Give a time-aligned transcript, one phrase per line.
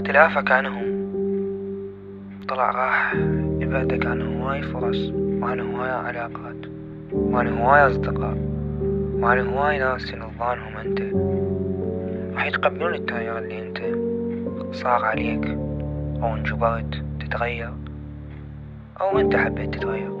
[0.00, 1.10] اختلافك عنهم
[2.48, 3.14] طلع راح
[3.60, 6.56] يبعدك عن هواي فرص وعن هواي علاقات
[7.12, 8.36] وعن هواي أصدقاء
[9.20, 11.00] وعن هواي ناس ينظانهم أنت.
[12.34, 13.78] راح يتقبلون التغير اللي أنت
[14.74, 15.46] صار عليك
[16.22, 17.72] أو انجبرت تتغير
[19.00, 20.19] أو أنت حبيت تتغير.